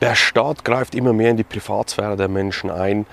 Der 0.00 0.14
Staat 0.14 0.64
greift 0.64 0.94
immer 0.94 1.12
mehr 1.12 1.30
in 1.30 1.36
die 1.36 1.44
Privatsphäre 1.44 2.16
der 2.16 2.28
Menschen 2.28 2.70
ein. 2.70 3.04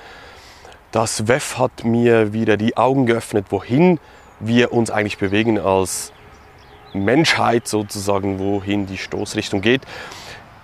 Das 0.91 1.27
WEF 1.27 1.57
hat 1.57 1.83
mir 1.83 2.31
wieder 2.31 2.57
die 2.57 2.77
Augen 2.77 3.05
geöffnet, 3.05 3.47
wohin 3.49 3.99
wir 4.39 4.71
uns 4.71 4.91
eigentlich 4.91 5.17
bewegen 5.17 5.59
als 5.59 6.13
Menschheit 6.93 7.67
sozusagen, 7.67 8.39
wohin 8.39 8.85
die 8.85 8.97
Stoßrichtung 8.97 9.61
geht. 9.61 9.81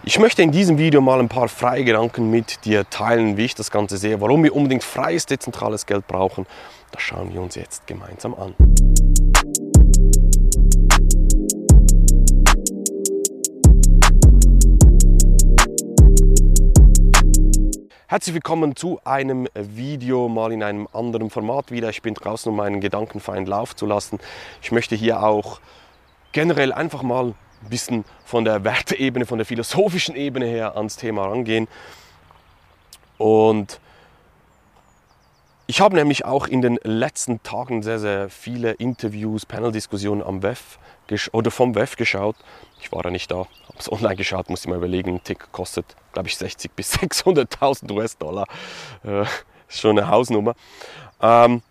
Ich 0.03 0.19
möchte 0.19 0.41
in 0.41 0.51
diesem 0.51 0.77
Video 0.77 1.01
mal 1.01 1.19
ein 1.19 1.29
paar 1.29 1.47
freie 1.47 1.83
Gedanken 1.83 2.29
mit 2.29 2.65
dir 2.65 2.89
teilen, 2.89 3.37
wie 3.37 3.45
ich 3.45 3.55
das 3.55 3.71
Ganze 3.71 3.97
sehe, 3.97 4.21
warum 4.21 4.43
wir 4.43 4.55
unbedingt 4.55 4.83
freies, 4.83 5.25
dezentrales 5.25 5.85
Geld 5.85 6.07
brauchen. 6.07 6.45
Das 6.91 7.01
schauen 7.01 7.33
wir 7.33 7.41
uns 7.41 7.55
jetzt 7.55 7.87
gemeinsam 7.87 8.33
an. 8.35 8.55
Herzlich 18.11 18.33
willkommen 18.33 18.75
zu 18.75 18.99
einem 19.05 19.47
Video, 19.53 20.27
mal 20.27 20.51
in 20.51 20.63
einem 20.63 20.85
anderen 20.91 21.29
Format 21.29 21.71
wieder. 21.71 21.89
Ich 21.89 22.01
bin 22.01 22.13
draußen, 22.13 22.51
um 22.51 22.57
meinen 22.57 22.81
Gedankenfeind 22.81 23.47
Lauf 23.47 23.73
zu 23.73 23.85
lassen. 23.85 24.19
Ich 24.61 24.73
möchte 24.73 24.97
hier 24.97 25.23
auch 25.23 25.61
generell 26.33 26.73
einfach 26.73 27.03
mal 27.03 27.27
ein 27.27 27.69
bisschen 27.69 28.03
von 28.25 28.43
der 28.43 28.65
Werteebene, 28.65 29.25
von 29.25 29.37
der 29.37 29.45
philosophischen 29.45 30.17
Ebene 30.17 30.45
her 30.45 30.75
ans 30.75 30.97
Thema 30.97 31.27
rangehen. 31.27 31.69
Und 33.17 33.79
ich 35.71 35.79
habe 35.79 35.95
nämlich 35.95 36.25
auch 36.25 36.47
in 36.47 36.61
den 36.61 36.77
letzten 36.83 37.43
Tagen 37.43 37.81
sehr, 37.81 37.97
sehr 37.97 38.29
viele 38.29 38.71
Interviews, 38.71 39.45
Panel-Diskussionen 39.45 40.21
am 40.21 40.43
WEF 40.43 40.77
oder 41.31 41.49
vom 41.49 41.75
WEF 41.75 41.95
geschaut. 41.95 42.35
Ich 42.81 42.91
war 42.91 43.05
ja 43.05 43.09
nicht 43.09 43.31
da, 43.31 43.37
habe 43.37 43.79
es 43.79 43.89
online 43.89 44.17
geschaut, 44.17 44.49
muss 44.49 44.63
ich 44.63 44.67
mal 44.67 44.75
überlegen. 44.75 45.11
Ein 45.11 45.23
Tick 45.23 45.49
kostet, 45.53 45.95
glaube 46.11 46.27
ich, 46.27 46.35
60 46.35 46.73
bis 46.73 46.93
600.000 46.99 47.89
US-Dollar. 47.89 48.47
Äh, 49.05 49.21
ist 49.21 49.79
schon 49.79 49.97
eine 49.97 50.09
Hausnummer. 50.09 50.55
Ähm, 51.21 51.61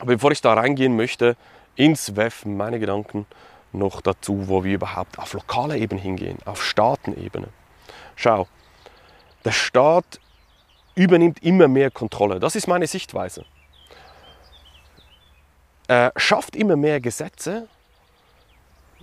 aber 0.00 0.12
bevor 0.12 0.30
ich 0.30 0.42
da 0.42 0.52
reingehen 0.52 0.94
möchte, 0.94 1.38
ins 1.76 2.14
WEF, 2.14 2.44
meine 2.44 2.78
Gedanken 2.78 3.24
noch 3.72 4.02
dazu, 4.02 4.48
wo 4.48 4.64
wir 4.64 4.74
überhaupt 4.74 5.18
auf 5.18 5.32
lokaler 5.32 5.76
Ebene 5.76 6.02
hingehen, 6.02 6.40
auf 6.44 6.62
Staatenebene. 6.62 7.48
Schau, 8.16 8.48
der 9.46 9.52
Staat 9.52 10.20
übernimmt 10.98 11.42
immer 11.42 11.68
mehr 11.68 11.90
Kontrolle. 11.90 12.40
Das 12.40 12.56
ist 12.56 12.66
meine 12.66 12.86
Sichtweise. 12.86 13.44
Er 15.86 16.12
schafft 16.16 16.56
immer 16.56 16.76
mehr 16.76 17.00
Gesetze. 17.00 17.68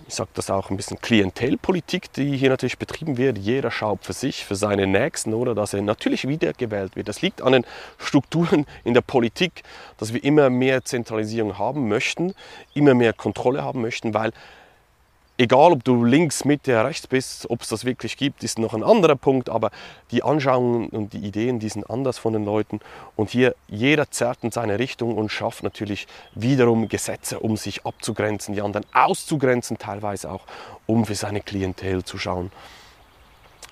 Ich 0.06 0.14
sage 0.14 0.30
das 0.34 0.50
auch 0.50 0.70
ein 0.70 0.76
bisschen 0.76 1.00
Klientelpolitik, 1.00 2.12
die 2.12 2.36
hier 2.36 2.50
natürlich 2.50 2.78
betrieben 2.78 3.16
wird. 3.16 3.38
Jeder 3.38 3.70
schaut 3.70 4.04
für 4.04 4.12
sich, 4.12 4.44
für 4.44 4.54
seine 4.54 4.86
Nächsten 4.86 5.34
oder 5.34 5.54
dass 5.54 5.72
er 5.72 5.82
natürlich 5.82 6.28
wiedergewählt 6.28 6.94
wird. 6.94 7.08
Das 7.08 7.22
liegt 7.22 7.42
an 7.42 7.54
den 7.54 7.66
Strukturen 7.98 8.66
in 8.84 8.94
der 8.94 9.00
Politik, 9.00 9.62
dass 9.98 10.12
wir 10.12 10.22
immer 10.22 10.50
mehr 10.50 10.84
Zentralisierung 10.84 11.58
haben 11.58 11.88
möchten, 11.88 12.34
immer 12.74 12.94
mehr 12.94 13.14
Kontrolle 13.14 13.64
haben 13.64 13.80
möchten, 13.80 14.14
weil 14.14 14.32
egal 15.38 15.72
ob 15.72 15.84
du 15.84 16.04
links, 16.04 16.44
Mitte, 16.44 16.82
rechts 16.84 17.06
bist, 17.06 17.48
ob 17.50 17.62
es 17.62 17.68
das 17.68 17.84
wirklich 17.84 18.16
gibt, 18.16 18.42
ist 18.42 18.58
noch 18.58 18.74
ein 18.74 18.82
anderer 18.82 19.16
Punkt, 19.16 19.48
aber 19.48 19.70
die 20.10 20.22
Anschauungen 20.22 20.88
und 20.88 21.12
die 21.12 21.18
Ideen, 21.18 21.58
die 21.58 21.68
sind 21.68 21.88
anders 21.90 22.18
von 22.18 22.32
den 22.32 22.44
Leuten 22.44 22.80
und 23.16 23.30
hier 23.30 23.54
jeder 23.68 24.10
zerrt 24.10 24.38
in 24.42 24.50
seine 24.50 24.78
Richtung 24.78 25.16
und 25.16 25.30
schafft 25.30 25.62
natürlich 25.62 26.06
wiederum 26.34 26.88
Gesetze, 26.88 27.40
um 27.40 27.56
sich 27.56 27.84
abzugrenzen, 27.84 28.54
die 28.54 28.62
anderen 28.62 28.86
auszugrenzen, 28.92 29.78
teilweise 29.78 30.30
auch, 30.30 30.44
um 30.86 31.04
für 31.04 31.14
seine 31.14 31.40
Klientel 31.40 32.04
zu 32.04 32.18
schauen. 32.18 32.50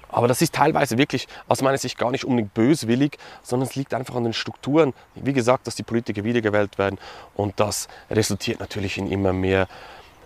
Aber 0.08 0.28
das 0.28 0.42
ist 0.42 0.54
teilweise 0.54 0.96
wirklich 0.96 1.26
aus 1.48 1.60
meiner 1.60 1.78
Sicht 1.78 1.98
gar 1.98 2.12
nicht 2.12 2.24
unbedingt 2.24 2.54
böswillig, 2.54 3.18
sondern 3.42 3.68
es 3.68 3.74
liegt 3.74 3.94
einfach 3.94 4.14
an 4.14 4.22
den 4.22 4.32
Strukturen. 4.32 4.94
Wie 5.16 5.32
gesagt, 5.32 5.66
dass 5.66 5.74
die 5.74 5.82
Politiker 5.82 6.22
wiedergewählt 6.22 6.78
werden 6.78 7.00
und 7.34 7.58
das 7.58 7.88
resultiert 8.10 8.60
natürlich 8.60 8.96
in 8.96 9.10
immer 9.10 9.32
mehr 9.32 9.66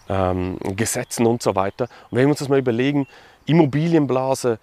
ähm, 0.09 0.59
Gesetzen 0.77 1.27
und 1.27 1.43
so 1.43 1.55
weiter. 1.55 1.85
Und 2.11 2.19
wenn 2.19 2.27
wir 2.27 2.31
uns 2.31 2.39
das 2.39 2.49
mal 2.49 2.59
überlegen, 2.59 3.07
Immobilienblase, 3.47 4.59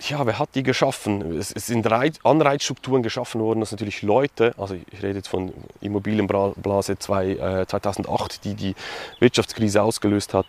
ja, 0.00 0.26
wer 0.26 0.38
hat 0.38 0.50
die 0.54 0.62
geschaffen? 0.62 1.38
Es, 1.38 1.50
sind 1.50 1.86
Anreizstrukturen 1.86 3.02
geschaffen 3.02 3.40
worden, 3.40 3.60
dass 3.60 3.70
natürlich 3.70 4.02
Leute, 4.02 4.54
also 4.58 4.74
ich 4.74 5.02
rede 5.02 5.18
jetzt 5.18 5.28
von 5.28 5.52
Immobilienblase 5.80 6.98
2, 6.98 7.26
äh, 7.26 7.66
2008, 7.66 8.44
die 8.44 8.54
die 8.54 8.74
Wirtschaftskrise 9.20 9.82
ausgelöst 9.82 10.34
hat. 10.34 10.46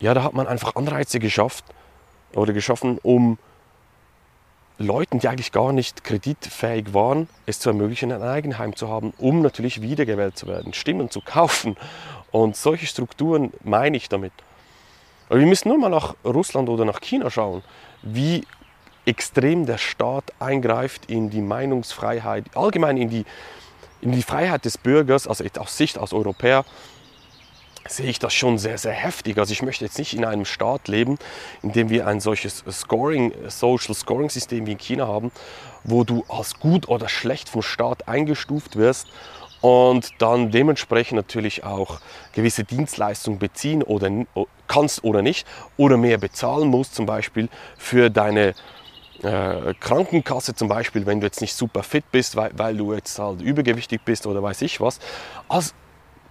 Ja, 0.00 0.14
da 0.14 0.22
hat 0.22 0.34
man 0.34 0.46
einfach 0.46 0.74
Anreize 0.76 1.18
geschafft 1.18 1.64
oder 2.34 2.52
geschaffen, 2.52 2.98
um 3.02 3.38
Leuten, 4.78 5.18
die 5.18 5.28
eigentlich 5.28 5.52
gar 5.52 5.72
nicht 5.72 6.04
kreditfähig 6.04 6.92
waren, 6.92 7.28
es 7.46 7.60
zu 7.60 7.70
ermöglichen, 7.70 8.12
ein 8.12 8.22
Eigenheim 8.22 8.74
zu 8.74 8.88
haben, 8.88 9.12
um 9.18 9.40
natürlich 9.40 9.80
wiedergewählt 9.80 10.36
zu 10.36 10.46
werden, 10.46 10.74
Stimmen 10.74 11.10
zu 11.10 11.20
kaufen. 11.20 11.76
Und 12.32 12.56
solche 12.56 12.86
Strukturen 12.86 13.52
meine 13.62 13.96
ich 13.96 14.08
damit. 14.08 14.32
Aber 15.28 15.38
wir 15.38 15.46
müssen 15.46 15.68
nur 15.68 15.78
mal 15.78 15.90
nach 15.90 16.16
Russland 16.24 16.68
oder 16.68 16.84
nach 16.84 17.00
China 17.00 17.30
schauen, 17.30 17.62
wie 18.02 18.44
extrem 19.06 19.66
der 19.66 19.78
Staat 19.78 20.32
eingreift 20.38 21.06
in 21.06 21.30
die 21.30 21.40
Meinungsfreiheit, 21.40 22.44
allgemein 22.54 22.96
in 22.96 23.10
die, 23.10 23.24
in 24.00 24.12
die 24.12 24.22
Freiheit 24.22 24.64
des 24.64 24.78
Bürgers, 24.78 25.26
also 25.26 25.44
aus 25.58 25.76
Sicht 25.76 25.98
als 25.98 26.12
Europäer, 26.12 26.64
sehe 27.88 28.06
ich 28.06 28.18
das 28.18 28.32
schon 28.32 28.58
sehr, 28.58 28.78
sehr 28.78 28.92
heftig. 28.92 29.38
Also 29.38 29.52
ich 29.52 29.62
möchte 29.62 29.84
jetzt 29.84 29.98
nicht 29.98 30.14
in 30.14 30.24
einem 30.24 30.44
Staat 30.44 30.88
leben, 30.88 31.18
in 31.62 31.72
dem 31.72 31.90
wir 31.90 32.06
ein 32.06 32.20
solches 32.20 32.64
Scoring, 32.70 33.32
Social 33.48 33.94
Scoring 33.94 34.30
System 34.30 34.66
wie 34.66 34.72
in 34.72 34.78
China 34.78 35.08
haben, 35.08 35.32
wo 35.82 36.04
du 36.04 36.24
als 36.28 36.58
gut 36.60 36.88
oder 36.88 37.08
schlecht 37.08 37.48
vom 37.48 37.62
Staat 37.62 38.08
eingestuft 38.08 38.76
wirst 38.76 39.08
und 39.62 40.10
dann 40.18 40.50
dementsprechend 40.50 41.16
natürlich 41.16 41.64
auch 41.64 42.00
gewisse 42.34 42.64
Dienstleistungen 42.64 43.38
beziehen 43.38 43.82
oder 43.82 44.10
kannst 44.66 45.04
oder 45.04 45.22
nicht 45.22 45.46
oder 45.76 45.96
mehr 45.96 46.18
bezahlen 46.18 46.68
musst 46.68 46.94
zum 46.94 47.06
Beispiel 47.06 47.48
für 47.78 48.10
deine 48.10 48.54
äh, 49.22 49.74
Krankenkasse 49.78 50.54
zum 50.54 50.68
Beispiel, 50.68 51.06
wenn 51.06 51.20
du 51.20 51.26
jetzt 51.26 51.40
nicht 51.40 51.54
super 51.54 51.84
fit 51.84 52.04
bist, 52.10 52.34
weil, 52.34 52.50
weil 52.56 52.76
du 52.76 52.92
jetzt 52.92 53.18
halt 53.18 53.40
übergewichtig 53.40 54.02
bist 54.04 54.26
oder 54.26 54.42
weiß 54.42 54.62
ich 54.62 54.80
was. 54.80 54.98
Also 55.48 55.72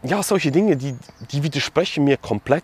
ja, 0.04 0.22
solche 0.24 0.52
Dinge, 0.52 0.76
die, 0.76 0.96
die 1.32 1.44
widersprechen 1.44 2.04
mir 2.04 2.18
komplett. 2.18 2.64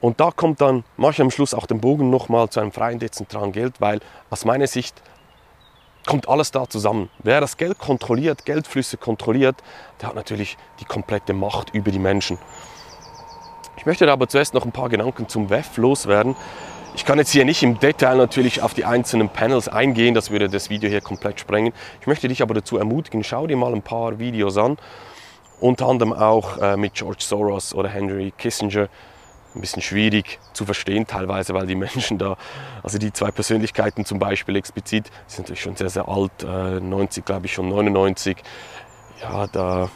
Und 0.00 0.20
da 0.20 0.30
kommt 0.30 0.60
dann, 0.60 0.84
mache 0.98 1.12
ich 1.12 1.20
am 1.22 1.30
Schluss 1.30 1.54
auch 1.54 1.64
den 1.64 1.80
Bogen 1.80 2.10
nochmal 2.10 2.50
zu 2.50 2.60
einem 2.60 2.72
freien 2.72 2.98
dezentralen 2.98 3.52
Geld, 3.52 3.80
weil 3.80 4.00
aus 4.28 4.44
meiner 4.44 4.66
Sicht 4.66 5.00
kommt 6.06 6.28
alles 6.28 6.50
da 6.50 6.68
zusammen. 6.68 7.10
Wer 7.18 7.40
das 7.40 7.56
Geld 7.56 7.78
kontrolliert, 7.78 8.44
Geldflüsse 8.44 8.96
kontrolliert, 8.96 9.56
der 10.00 10.08
hat 10.08 10.14
natürlich 10.14 10.56
die 10.80 10.84
komplette 10.84 11.32
Macht 11.32 11.74
über 11.74 11.90
die 11.90 11.98
Menschen. 11.98 12.38
Ich 13.76 13.84
möchte 13.84 14.10
aber 14.10 14.28
zuerst 14.28 14.54
noch 14.54 14.64
ein 14.64 14.72
paar 14.72 14.88
Gedanken 14.88 15.28
zum 15.28 15.50
WEF 15.50 15.76
loswerden. 15.76 16.34
Ich 16.94 17.04
kann 17.04 17.18
jetzt 17.18 17.30
hier 17.30 17.44
nicht 17.44 17.62
im 17.62 17.78
Detail 17.78 18.16
natürlich 18.16 18.62
auf 18.62 18.72
die 18.72 18.86
einzelnen 18.86 19.28
Panels 19.28 19.68
eingehen, 19.68 20.14
das 20.14 20.30
würde 20.30 20.48
das 20.48 20.70
Video 20.70 20.88
hier 20.88 21.02
komplett 21.02 21.38
sprengen. 21.38 21.74
Ich 22.00 22.06
möchte 22.06 22.28
dich 22.28 22.40
aber 22.40 22.54
dazu 22.54 22.78
ermutigen, 22.78 23.22
schau 23.22 23.46
dir 23.46 23.56
mal 23.56 23.74
ein 23.74 23.82
paar 23.82 24.18
Videos 24.18 24.56
an 24.56 24.78
unter 25.60 25.86
anderem 25.86 26.12
auch 26.12 26.58
äh, 26.58 26.76
mit 26.76 26.94
George 26.94 27.20
Soros 27.20 27.74
oder 27.74 27.88
Henry 27.88 28.32
Kissinger. 28.36 28.88
Ein 29.56 29.62
bisschen 29.62 29.80
schwierig 29.80 30.38
zu 30.52 30.66
verstehen 30.66 31.06
teilweise, 31.06 31.54
weil 31.54 31.66
die 31.66 31.74
Menschen 31.74 32.18
da, 32.18 32.36
also 32.82 32.98
die 32.98 33.10
zwei 33.12 33.30
Persönlichkeiten 33.30 34.04
zum 34.04 34.18
Beispiel 34.18 34.54
explizit, 34.56 35.10
sind 35.26 35.44
natürlich 35.44 35.62
schon 35.62 35.76
sehr, 35.76 35.88
sehr 35.88 36.08
alt, 36.08 36.42
äh, 36.42 36.78
90 36.78 37.24
glaube 37.24 37.46
ich 37.46 37.54
schon, 37.54 37.70
99. 37.70 38.36
Ja, 39.22 39.46
da, 39.46 39.88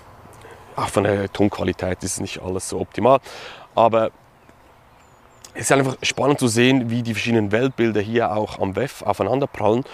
auch 0.76 0.88
von 0.88 1.04
der 1.04 1.30
Tonqualität 1.30 2.02
ist 2.02 2.20
nicht 2.20 2.40
alles 2.40 2.70
so 2.70 2.80
optimal. 2.80 3.20
Aber 3.74 4.12
es 5.52 5.62
ist 5.62 5.72
einfach 5.72 5.96
spannend 6.02 6.38
zu 6.38 6.48
sehen, 6.48 6.88
wie 6.88 7.02
die 7.02 7.12
verschiedenen 7.12 7.52
Weltbilder 7.52 8.00
hier 8.00 8.32
auch 8.34 8.58
am 8.58 8.76
WEF 8.76 9.02
aufeinanderprallen. 9.02 9.84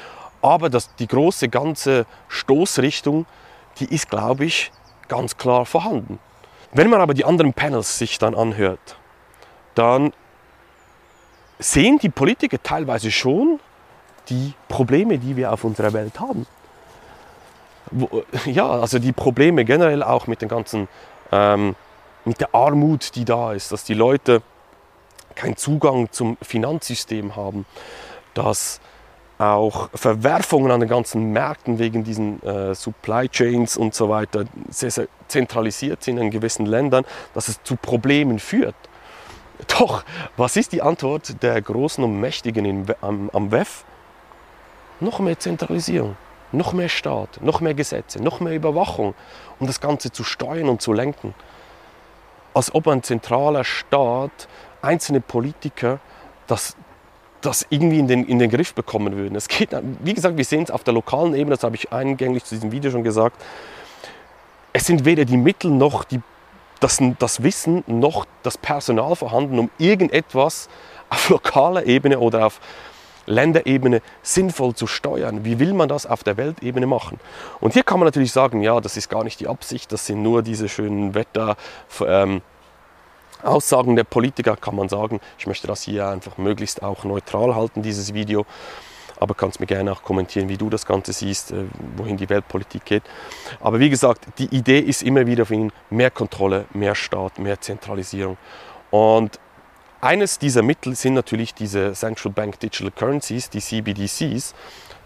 Aber 0.43 0.71
das, 0.71 0.95
die 0.95 1.09
große 1.09 1.49
ganze 1.49 2.07
Stoßrichtung, 2.29 3.27
die 3.81 3.93
ist, 3.93 4.09
glaube 4.09 4.45
ich, 4.45 4.71
ganz 5.09 5.37
klar 5.37 5.67
vorhanden. 5.67 6.21
Wenn 6.73 6.89
man 6.89 7.01
aber 7.01 7.15
die 7.15 7.25
anderen 7.25 7.53
Panels 7.53 7.99
sich 7.99 8.19
dann 8.19 8.37
anhört, 8.37 8.97
dann 9.77 10.13
sehen 11.59 11.99
die 11.99 12.09
Politiker 12.09 12.63
teilweise 12.63 13.11
schon 13.11 13.61
die 14.29 14.55
Probleme, 14.69 15.19
die 15.19 15.37
wir 15.37 15.53
auf 15.53 15.65
unserer 15.65 15.93
Welt 15.93 16.19
haben. 16.21 16.47
Ja, 18.47 18.69
also 18.69 18.99
die 18.99 19.13
Probleme 19.13 19.65
generell 19.65 20.03
auch 20.03 20.27
mit 20.27 20.43
den 20.43 20.49
ganzen, 20.49 20.89
ähm, 21.31 21.77
mit 22.25 22.41
der 22.41 22.53
Armut, 22.53 23.15
die 23.15 23.25
da 23.25 23.53
ist, 23.53 23.71
dass 23.71 23.85
die 23.85 23.95
Leute 23.95 24.43
keinen 25.37 25.57
Zugang 25.57 26.11
zum 26.11 26.37
Finanzsystem 26.43 27.37
haben, 27.37 27.65
dass 28.35 28.81
auch 29.39 29.91
Verwerfungen 29.95 30.71
an 30.73 30.81
den 30.81 30.89
ganzen 30.89 31.33
Märkten 31.33 31.79
wegen 31.79 32.05
diesen 32.05 32.43
äh, 32.43 32.75
Supply 32.75 33.29
Chains 33.29 33.77
und 33.77 33.95
so 33.95 34.09
weiter 34.09 34.47
sehr, 34.71 34.91
sehr 34.91 35.09
zentralisiert 35.29 36.03
sind 36.03 36.19
in 36.19 36.31
gewissen 36.31 36.67
Ländern, 36.67 37.05
dass 37.35 37.49
es 37.49 37.63
zu 37.63 37.77
Problemen 37.77 38.39
führt. 38.39 38.75
Doch, 39.69 40.05
was 40.37 40.57
ist 40.57 40.73
die 40.73 40.83
Antwort 40.83 41.43
der 41.43 41.61
Großen 41.61 42.03
und 42.03 42.21
Mächtigen 42.21 42.65
in, 42.65 42.87
am, 43.01 43.31
am 43.33 43.51
WEF? 43.51 43.85
Noch 45.01 45.19
mehr 45.19 45.39
Zentralisierung, 45.39 46.17
noch 46.53 46.73
mehr 46.73 46.89
Staat, 46.89 47.41
noch 47.43 47.61
mehr 47.61 47.75
Gesetze, 47.75 48.23
noch 48.23 48.41
mehr 48.41 48.55
Überwachung, 48.55 49.15
um 49.59 49.67
das 49.67 49.81
Ganze 49.81 50.11
zu 50.11 50.25
steuern 50.25 50.69
und 50.69 50.81
zu 50.81 50.93
lenken. 50.93 51.35
Als 52.55 52.75
ob 52.75 52.89
ein 52.89 53.03
zentraler 53.03 53.65
Staat, 53.65 54.49
einzelne 54.81 55.21
Politiker 55.21 56.01
das, 56.47 56.77
das 57.41 57.67
irgendwie 57.69 57.99
in 57.99 58.09
den, 58.09 58.25
in 58.25 58.39
den 58.39 58.51
Griff 58.51 58.73
bekommen 58.75 59.17
würden. 59.17 59.35
Es 59.37 59.49
geht, 59.49 59.71
wie 60.03 60.15
gesagt, 60.15 60.37
wir 60.37 60.45
sehen 60.45 60.63
es 60.63 60.71
auf 60.71 60.85
der 60.85 60.95
lokalen 60.95 61.35
Ebene, 61.35 61.57
das 61.57 61.65
habe 61.65 61.77
ich 61.77 61.93
eingänglich 61.93 62.45
zu 62.45 62.55
diesem 62.55 62.73
Video 62.73 62.91
schon 62.91 63.05
gesagt. 63.05 63.43
Es 64.73 64.87
sind 64.87 65.05
weder 65.05 65.25
die 65.25 65.37
Mittel 65.37 65.71
noch 65.71 66.05
die 66.05 66.21
das, 66.81 67.01
das 67.19 67.43
Wissen 67.43 67.85
noch 67.87 68.27
das 68.43 68.59
Personal 68.59 69.17
vorhanden, 69.17 69.59
um 69.59 69.71
irgendetwas 69.79 70.69
auf 71.11 71.29
lokaler 71.29 71.87
Ebene 71.87 72.19
oder 72.19 72.47
auf 72.47 72.61
Länderebene 73.27 74.03
sinnvoll 74.23 74.75
zu 74.75 74.87
steuern. 74.87 75.45
Wie 75.45 75.59
will 75.59 75.75
man 75.75 75.89
das 75.89 76.07
auf 76.07 76.23
der 76.23 76.37
Weltebene 76.37 76.87
machen? 76.87 77.19
Und 77.61 77.73
hier 77.73 77.83
kann 77.83 77.99
man 77.99 78.07
natürlich 78.07 78.33
sagen, 78.33 78.63
ja, 78.63 78.81
das 78.81 78.97
ist 78.97 79.09
gar 79.09 79.25
nicht 79.25 79.41
die 79.41 79.49
Absicht, 79.49 79.93
das 79.93 80.07
sind 80.07 80.23
nur 80.23 80.43
diese 80.43 80.69
schönen 80.69 81.15
Wetter. 81.15 81.57
Ähm, 82.05 82.43
Aussagen 83.43 83.97
der 83.97 84.05
Politiker 84.05 84.57
kann 84.57 84.77
man 84.77 84.89
sagen, 84.89 85.21
ich 85.39 85.47
möchte 85.47 85.67
das 85.67 85.83
hier 85.83 86.09
einfach 86.09 86.39
möglichst 86.39 86.83
auch 86.83 87.05
neutral 87.05 87.55
halten, 87.55 87.83
dieses 87.83 88.15
Video 88.15 88.47
aber 89.19 89.35
kannst 89.35 89.61
mir 89.61 89.67
gerne 89.67 89.93
auch 89.93 90.03
kommentieren, 90.03 90.49
wie 90.49 90.57
du 90.57 90.71
das 90.71 90.87
Ganze 90.87 91.13
siehst, 91.13 91.53
äh, 91.53 91.65
wohin 91.97 92.17
die 92.17 92.29
Weltpolitik 92.29 92.85
geht. 92.85 93.03
Aber 93.61 93.81
wie 93.81 93.91
gesagt, 93.91 94.27
die 94.39 94.55
Idee 94.55 94.79
ist 94.79 95.03
immer 95.03 95.27
wieder 95.27 95.47
für 95.47 95.55
ihn 95.55 95.73
mehr 95.91 96.11
Kontrolle, 96.11 96.67
mehr 96.73 96.95
Staat, 96.95 97.39
mehr 97.39 97.61
Zentralisierung. 97.61 98.37
Und 98.91 99.39
eines 100.01 100.39
dieser 100.39 100.63
Mittel 100.63 100.95
sind 100.95 101.15
natürlich 101.15 101.55
diese 101.55 101.93
Central 101.93 102.33
Bank 102.33 102.61
Digital 102.61 102.91
Currencies, 102.91 103.51
die 103.51 103.61
CBDCs, 103.61 104.55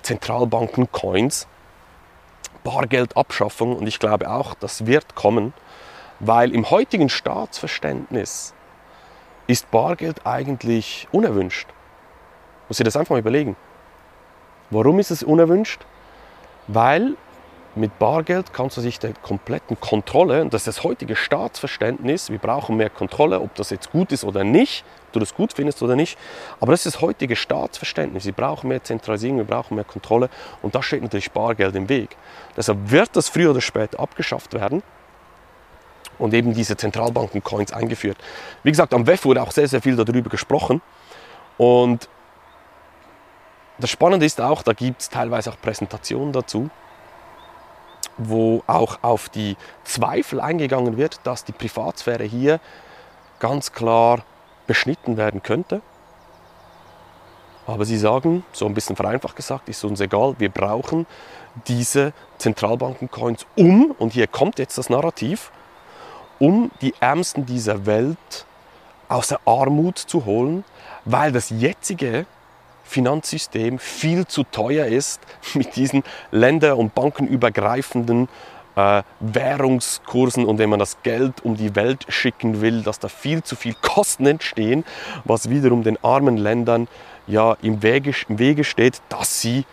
Zentralbanken 0.02 0.90
Coins, 0.90 1.46
Bargeldabschaffung 2.64 3.76
und 3.76 3.86
ich 3.86 3.98
glaube 3.98 4.30
auch, 4.30 4.54
das 4.54 4.86
wird 4.86 5.14
kommen, 5.14 5.54
weil 6.18 6.54
im 6.54 6.70
heutigen 6.70 7.08
Staatsverständnis 7.08 8.54
ist 9.46 9.70
Bargeld 9.70 10.26
eigentlich 10.26 11.08
unerwünscht. 11.12 11.68
Muss 12.68 12.78
ich 12.78 12.84
das 12.84 12.96
einfach 12.96 13.10
mal 13.10 13.20
überlegen. 13.20 13.56
Warum 14.70 14.98
ist 14.98 15.10
es 15.10 15.22
unerwünscht? 15.22 15.80
Weil 16.68 17.16
mit 17.76 17.98
Bargeld 17.98 18.52
kannst 18.52 18.76
du 18.76 18.80
sich 18.80 18.98
der 18.98 19.12
kompletten 19.14 19.78
Kontrolle, 19.80 20.42
und 20.42 20.52
das 20.52 20.62
ist 20.62 20.78
das 20.78 20.84
heutige 20.84 21.14
Staatsverständnis, 21.14 22.30
wir 22.30 22.38
brauchen 22.38 22.76
mehr 22.76 22.90
Kontrolle, 22.90 23.40
ob 23.40 23.54
das 23.54 23.70
jetzt 23.70 23.92
gut 23.92 24.10
ist 24.12 24.24
oder 24.24 24.42
nicht, 24.42 24.84
du 25.12 25.20
das 25.20 25.34
gut 25.34 25.52
findest 25.52 25.82
oder 25.82 25.94
nicht, 25.94 26.18
aber 26.60 26.72
das 26.72 26.84
ist 26.84 26.94
das 26.94 27.00
heutige 27.00 27.36
Staatsverständnis. 27.36 28.24
Wir 28.24 28.32
brauchen 28.32 28.68
mehr 28.68 28.82
Zentralisierung, 28.82 29.38
wir 29.38 29.44
brauchen 29.44 29.76
mehr 29.76 29.84
Kontrolle 29.84 30.30
und 30.62 30.74
da 30.74 30.82
steht 30.82 31.02
natürlich 31.02 31.30
Bargeld 31.30 31.74
im 31.76 31.88
Weg. 31.88 32.16
Deshalb 32.56 32.90
wird 32.90 33.10
das 33.14 33.28
früher 33.28 33.50
oder 33.50 33.60
später 33.60 34.00
abgeschafft 34.00 34.52
werden 34.52 34.82
und 36.18 36.34
eben 36.34 36.52
diese 36.54 36.76
Zentralbanken-Coins 36.76 37.72
eingeführt. 37.72 38.18
Wie 38.62 38.70
gesagt, 38.70 38.92
am 38.94 39.06
WEF 39.06 39.24
wurde 39.24 39.42
auch 39.42 39.52
sehr, 39.52 39.68
sehr 39.68 39.80
viel 39.80 39.96
darüber 39.96 40.30
gesprochen 40.30 40.82
und 41.56 42.08
das 43.80 43.90
Spannende 43.90 44.26
ist 44.26 44.40
auch, 44.40 44.62
da 44.62 44.72
gibt 44.72 45.00
es 45.02 45.08
teilweise 45.08 45.50
auch 45.50 45.60
Präsentationen 45.60 46.32
dazu, 46.32 46.70
wo 48.18 48.62
auch 48.66 48.98
auf 49.02 49.28
die 49.28 49.56
Zweifel 49.84 50.40
eingegangen 50.40 50.96
wird, 50.96 51.20
dass 51.24 51.44
die 51.44 51.52
Privatsphäre 51.52 52.24
hier 52.24 52.60
ganz 53.38 53.72
klar 53.72 54.20
beschnitten 54.66 55.16
werden 55.16 55.42
könnte. 55.42 55.80
Aber 57.66 57.84
sie 57.84 57.98
sagen, 57.98 58.44
so 58.52 58.66
ein 58.66 58.74
bisschen 58.74 58.96
vereinfacht 58.96 59.36
gesagt, 59.36 59.68
ist 59.68 59.84
uns 59.84 60.00
egal, 60.00 60.34
wir 60.38 60.50
brauchen 60.50 61.06
diese 61.66 62.12
Zentralbanken-Coins 62.38 63.46
um, 63.56 63.92
und 63.98 64.12
hier 64.12 64.26
kommt 64.26 64.58
jetzt 64.58 64.76
das 64.76 64.90
Narrativ, 64.90 65.50
um 66.38 66.70
die 66.80 66.94
Ärmsten 67.00 67.46
dieser 67.46 67.86
Welt 67.86 68.46
aus 69.08 69.28
der 69.28 69.40
Armut 69.44 69.98
zu 69.98 70.24
holen, 70.24 70.64
weil 71.04 71.32
das 71.32 71.50
jetzige 71.50 72.26
Finanzsystem 72.90 73.78
viel 73.78 74.26
zu 74.26 74.42
teuer 74.42 74.86
ist 74.86 75.20
mit 75.54 75.76
diesen 75.76 76.02
länder- 76.32 76.76
und 76.76 76.94
bankenübergreifenden 76.94 78.28
äh, 78.76 79.02
Währungskursen 79.20 80.44
und 80.44 80.58
wenn 80.58 80.70
man 80.70 80.78
das 80.80 81.02
Geld 81.02 81.44
um 81.44 81.56
die 81.56 81.76
Welt 81.76 82.06
schicken 82.08 82.60
will, 82.60 82.82
dass 82.82 82.98
da 82.98 83.08
viel 83.08 83.42
zu 83.42 83.56
viel 83.56 83.74
Kosten 83.80 84.26
entstehen, 84.26 84.84
was 85.24 85.50
wiederum 85.50 85.84
den 85.84 86.02
armen 86.02 86.36
Ländern 86.36 86.88
ja 87.26 87.56
im 87.62 87.82
Wege, 87.82 88.12
im 88.28 88.38
Wege 88.38 88.64
steht, 88.64 89.00
dass 89.08 89.40
sie 89.40 89.64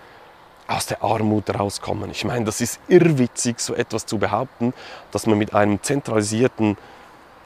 aus 0.68 0.86
der 0.86 1.02
Armut 1.02 1.50
rauskommen. 1.58 2.12
Ich 2.12 2.26
meine, 2.26 2.46
das 2.46 2.62
ist 2.62 2.80
irrwitzig, 2.88 3.60
so 3.60 3.74
etwas 3.74 4.06
zu 4.06 4.20
behaupten, 4.20 4.74
dass 5.12 5.26
man 5.26 5.38
mit 5.38 5.56
einem 5.56 5.82
zentralisierten 5.82 6.78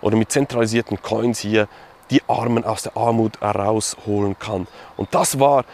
oder 0.01 0.17
mit 0.17 0.31
zentralisierten 0.31 1.01
Coins 1.01 1.39
hier 1.39 1.67
die 2.11 2.21
Armen 2.27 2.63
aus 2.63 2.83
der 2.83 2.95
Armut 2.95 3.41
herausholen 3.41 4.37
kann. 4.37 4.67
Und 4.97 5.15
das 5.15 5.39
war 5.39 5.65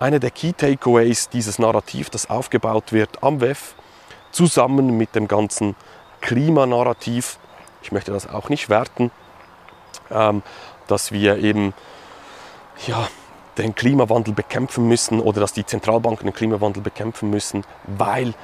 einer 0.00 0.18
der 0.18 0.30
Key 0.30 0.52
Takeaways 0.52 1.28
dieses 1.28 1.58
Narrativ, 1.58 2.10
das 2.10 2.28
aufgebaut 2.28 2.92
wird 2.92 3.22
am 3.22 3.40
WEF, 3.40 3.74
zusammen 4.32 4.96
mit 4.96 5.14
dem 5.14 5.28
ganzen 5.28 5.76
Klimanarrativ. 6.20 7.38
Ich 7.82 7.92
möchte 7.92 8.12
das 8.12 8.28
auch 8.28 8.48
nicht 8.48 8.68
werten, 8.68 9.10
ähm, 10.10 10.42
dass 10.86 11.12
wir 11.12 11.38
eben 11.38 11.72
ja, 12.86 13.08
den 13.58 13.74
Klimawandel 13.74 14.34
bekämpfen 14.34 14.88
müssen 14.88 15.20
oder 15.20 15.40
dass 15.40 15.52
die 15.52 15.64
Zentralbanken 15.64 16.26
den 16.26 16.34
Klimawandel 16.34 16.82
bekämpfen 16.82 17.30
müssen, 17.30 17.64
weil 17.86 18.34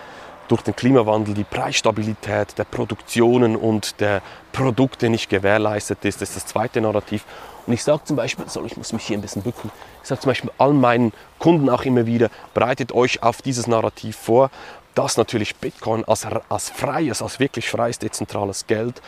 durch 0.49 0.63
den 0.63 0.77
Klimawandel 0.77 1.35
die 1.35 1.45
Preisstabilität 1.45 2.59
der 2.59 2.65
Produktionen 2.65 3.57
und 3.57 4.01
der 4.01 4.23
Produkte 4.53 5.09
nicht 5.09 5.31
gewährleistet 5.31 6.05
ist. 6.05 6.21
Das 6.21 6.31
ist 6.31 6.37
das 6.37 6.47
zweite 6.47 6.81
Narrativ. 6.81 7.25
Und 7.67 7.73
ich 7.73 7.83
sage 7.85 8.05
zum 8.05 8.17
Beispiel, 8.17 8.45
sorry, 8.49 8.67
ich 8.67 8.77
muss 8.77 8.93
mich 8.93 9.07
hier 9.07 9.17
ein 9.17 9.23
bisschen 9.23 9.43
bücken, 9.43 9.71
ich 10.03 10.09
sage 10.09 10.21
zum 10.21 10.31
Beispiel 10.31 10.51
allen 10.59 10.81
meinen 10.81 11.13
Kunden 11.39 11.71
auch 11.71 11.85
immer 11.85 12.07
wieder, 12.07 12.29
bereitet 12.55 12.93
euch 12.93 13.23
auf 13.23 13.41
dieses 13.41 13.67
Narrativ 13.67 14.17
vor, 14.17 14.51
dass 14.95 15.17
natürlich 15.17 15.57
Bitcoin 15.57 16.05
als, 16.05 16.27
als 16.49 16.71
freies, 16.71 17.23
als 17.23 17.39
wirklich 17.39 17.71
freies 17.71 17.99
dezentrales 17.99 18.67
Geld 18.67 19.01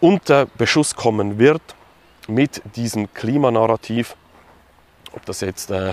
unter 0.00 0.46
Beschuss 0.46 0.94
kommen 0.94 1.38
wird 1.38 1.62
mit 2.28 2.62
diesem 2.76 3.12
Klimanarrativ. 3.12 4.16
Ob 5.12 5.26
das 5.26 5.40
jetzt 5.40 5.70
äh, 5.70 5.92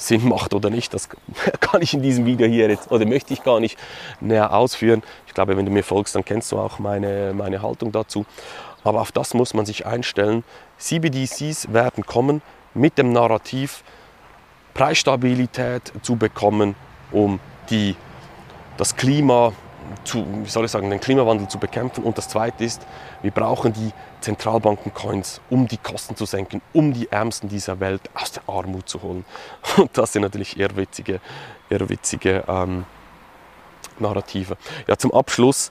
Sinn 0.00 0.26
macht 0.26 0.54
oder 0.54 0.70
nicht, 0.70 0.94
das 0.94 1.08
kann 1.60 1.82
ich 1.82 1.92
in 1.92 2.02
diesem 2.02 2.24
Video 2.24 2.46
hier 2.46 2.70
jetzt 2.70 2.90
oder 2.90 3.04
möchte 3.04 3.34
ich 3.34 3.42
gar 3.42 3.60
nicht 3.60 3.78
näher 4.20 4.54
ausführen. 4.54 5.02
Ich 5.26 5.34
glaube, 5.34 5.56
wenn 5.56 5.66
du 5.66 5.70
mir 5.70 5.84
folgst, 5.84 6.14
dann 6.14 6.24
kennst 6.24 6.50
du 6.52 6.58
auch 6.58 6.78
meine, 6.78 7.34
meine 7.34 7.60
Haltung 7.60 7.92
dazu. 7.92 8.24
Aber 8.82 9.02
auf 9.02 9.12
das 9.12 9.34
muss 9.34 9.52
man 9.52 9.66
sich 9.66 9.84
einstellen. 9.84 10.42
CBDCs 10.78 11.72
werden 11.74 12.06
kommen 12.06 12.40
mit 12.72 12.96
dem 12.96 13.12
Narrativ, 13.12 13.84
Preisstabilität 14.72 15.92
zu 16.00 16.16
bekommen, 16.16 16.74
um 17.12 17.38
die, 17.68 17.94
das 18.78 18.96
Klima 18.96 19.52
zu, 20.04 20.26
wie 20.44 20.48
soll 20.48 20.64
ich 20.64 20.70
sagen, 20.70 20.90
den 20.90 21.00
Klimawandel 21.00 21.48
zu 21.48 21.58
bekämpfen. 21.58 22.04
Und 22.04 22.18
das 22.18 22.28
Zweite 22.28 22.64
ist, 22.64 22.86
wir 23.22 23.30
brauchen 23.30 23.72
die 23.72 23.92
Zentralbanken-Coins, 24.20 25.40
um 25.50 25.68
die 25.68 25.76
Kosten 25.76 26.16
zu 26.16 26.26
senken, 26.26 26.60
um 26.72 26.92
die 26.92 27.10
Ärmsten 27.10 27.48
dieser 27.48 27.80
Welt 27.80 28.02
aus 28.14 28.32
der 28.32 28.42
Armut 28.46 28.88
zu 28.88 29.02
holen. 29.02 29.24
Und 29.76 29.96
das 29.96 30.12
sind 30.12 30.22
natürlich 30.22 30.58
eher 30.58 30.74
witzige, 30.76 31.20
eher 31.68 31.88
witzige 31.88 32.44
ähm, 32.48 32.84
Narrative. 33.98 34.56
Ja, 34.86 34.96
zum 34.96 35.12
Abschluss, 35.12 35.70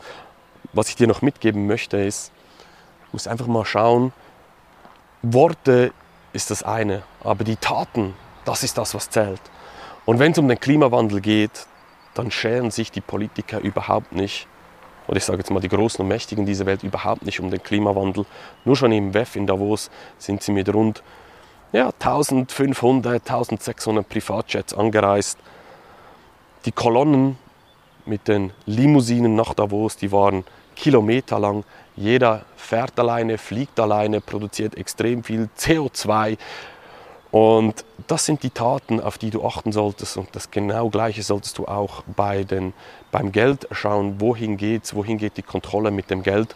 was 0.73 0.89
ich 0.89 0.95
dir 0.95 1.07
noch 1.07 1.21
mitgeben 1.21 1.67
möchte, 1.67 1.97
ist, 1.97 2.31
du 3.03 3.09
musst 3.13 3.27
einfach 3.27 3.47
mal 3.47 3.65
schauen, 3.65 4.13
Worte 5.21 5.91
ist 6.31 6.51
das 6.51 6.63
eine, 6.63 7.03
aber 7.23 7.43
die 7.43 7.57
Taten, 7.57 8.13
das 8.45 8.63
ist 8.63 8.77
das, 8.77 8.93
was 8.93 9.09
zählt. 9.09 9.41
Und 10.05 10.19
wenn 10.19 10.31
es 10.31 10.37
um 10.37 10.47
den 10.47 10.59
Klimawandel 10.59 11.21
geht, 11.21 11.67
dann 12.13 12.31
scheren 12.31 12.71
sich 12.71 12.91
die 12.91 13.01
Politiker 13.01 13.59
überhaupt 13.59 14.11
nicht 14.11 14.47
oder 15.09 15.17
ich 15.17 15.25
sage 15.25 15.39
jetzt 15.39 15.49
mal 15.49 15.59
die 15.59 15.69
Großen 15.69 16.03
und 16.03 16.07
Mächtigen 16.07 16.45
dieser 16.45 16.67
Welt 16.67 16.83
überhaupt 16.83 17.25
nicht 17.25 17.39
um 17.39 17.49
den 17.49 17.63
Klimawandel. 17.63 18.27
Nur 18.63 18.75
schon 18.75 18.91
im 18.91 19.15
WEF 19.15 19.35
in 19.35 19.47
Davos 19.47 19.89
sind 20.19 20.43
sie 20.43 20.51
mit 20.51 20.71
rund 20.71 21.01
ja, 21.71 21.87
1500, 21.87 23.15
1600 23.27 24.07
Privatjets 24.07 24.73
angereist. 24.75 25.39
Die 26.65 26.71
Kolonnen 26.71 27.39
mit 28.05 28.27
den 28.27 28.53
Limousinen 28.67 29.33
nach 29.33 29.55
Davos, 29.55 29.97
die 29.97 30.11
waren 30.11 30.43
kilometerlang. 30.75 31.63
Jeder 31.95 32.45
fährt 32.55 32.99
alleine, 32.99 33.39
fliegt 33.39 33.79
alleine, 33.79 34.21
produziert 34.21 34.77
extrem 34.77 35.23
viel 35.23 35.49
CO2. 35.57 36.37
Und 37.31 37.85
das 38.07 38.25
sind 38.25 38.41
die 38.41 38.49
Taten, 38.49 38.99
auf 38.99 39.17
die 39.19 39.29
du 39.29 39.45
achten 39.45 39.71
solltest. 39.71 40.17
Und 40.17 40.29
das 40.35 40.49
genau 40.49 40.89
Gleiche 40.89 41.21
solltest 41.21 41.57
du 41.59 41.67
auch 41.67 42.03
bei 42.15 42.43
den, 42.43 42.73
beim 43.11 43.31
Geld 43.31 43.67
schauen, 43.71 44.19
wohin 44.19 44.57
geht 44.57 44.85
es, 44.85 44.95
wohin 44.95 45.17
geht 45.17 45.37
die 45.37 45.43
Kontrolle 45.43 45.91
mit 45.91 46.09
dem 46.09 46.23
Geld. 46.23 46.55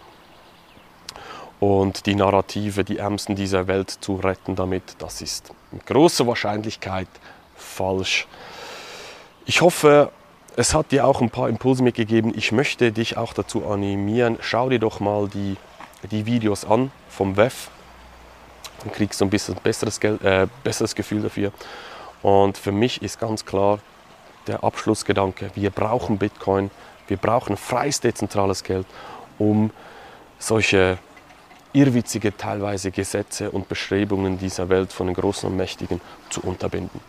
und 1.64 2.08
die 2.08 2.16
Narrative, 2.16 2.84
die 2.84 2.98
Ärmsten 2.98 3.38
dieser 3.38 3.68
Welt 3.68 3.90
zu 3.90 4.18
retten 4.18 4.58
damit, 4.58 4.84
das 5.00 5.22
ist 5.22 5.54
mit 5.72 5.86
großer 5.86 6.28
Wahrscheinlichkeit 6.28 7.08
falsch. 7.56 8.28
Ich 9.46 9.62
hoffe, 9.62 10.12
es 10.58 10.74
hat 10.74 10.92
dir 10.92 11.08
auch 11.08 11.22
ein 11.22 11.30
paar 11.30 11.48
Impulse 11.48 11.82
mitgegeben. 11.82 12.34
Ich 12.36 12.52
möchte 12.52 12.92
dich 12.92 13.16
auch 13.16 13.32
dazu 13.32 13.66
animieren, 13.66 14.38
schau 14.42 14.68
dir 14.68 14.80
doch 14.80 15.00
mal 15.00 15.30
die, 15.30 15.56
die 16.12 16.26
Videos 16.26 16.66
an 16.66 16.92
vom 17.08 17.38
WEF. 17.38 17.70
Dann 18.84 18.94
kriegst 18.94 19.22
du 19.22 19.26
ein 19.26 19.30
bisschen 19.30 19.56
besseres, 19.56 20.00
Geld, 20.00 20.22
äh, 20.24 20.48
besseres 20.64 20.96
Gefühl 20.96 21.22
dafür. 21.22 21.52
Und 22.22 22.58
für 22.58 22.72
mich 22.72 23.02
ist 23.02 23.20
ganz 23.20 23.46
klar 23.46 23.80
der 24.48 24.64
Abschlussgedanke, 24.64 25.52
wir 25.56 25.70
brauchen 25.70 26.18
Bitcoin, 26.18 26.70
wir 27.08 27.18
brauchen 27.18 27.58
freies 27.58 28.00
dezentrales 28.00 28.64
Geld, 28.64 28.86
um 29.38 29.72
solche 30.40 30.98
irrwitzige 31.74 32.36
teilweise 32.38 32.92
Gesetze 32.92 33.50
und 33.50 33.68
Bestrebungen 33.68 34.38
dieser 34.38 34.70
Welt 34.70 34.94
von 34.94 35.08
den 35.08 35.16
Großen 35.16 35.50
und 35.50 35.58
Mächtigen 35.58 36.00
zu 36.30 36.42
unterbinden. 36.42 37.00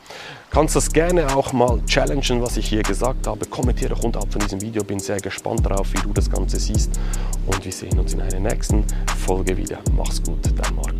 Kannst 0.50 0.74
das 0.74 0.92
gerne 0.92 1.36
auch 1.36 1.52
mal 1.52 1.80
challengen, 1.86 2.40
was 2.40 2.56
ich 2.56 2.68
hier 2.68 2.82
gesagt 2.82 3.26
habe. 3.26 3.44
Kommentiere 3.46 3.90
doch 3.90 4.02
unterhalb 4.02 4.32
von 4.32 4.40
diesem 4.40 4.60
Video. 4.60 4.82
Bin 4.82 4.98
sehr 4.98 5.20
gespannt 5.20 5.66
darauf, 5.66 5.92
wie 5.92 6.00
du 6.00 6.12
das 6.12 6.30
Ganze 6.30 6.58
siehst. 6.58 6.98
Und 7.46 7.64
wir 7.64 7.72
sehen 7.72 7.98
uns 7.98 8.14
in 8.14 8.22
einer 8.22 8.40
nächsten 8.40 8.84
Folge 9.26 9.56
wieder. 9.56 9.80
Mach's 9.94 10.22
gut, 10.22 10.38
dein 10.44 10.74
Marc. 10.74 10.94